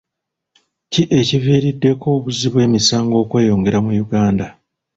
Ki 0.91 1.03
ekiviiriddeko 1.19 2.05
obuzzi 2.17 2.47
bw'emisango 2.53 3.15
okweyongera 3.23 3.77
mu 3.85 3.91
Uganda? 4.05 4.45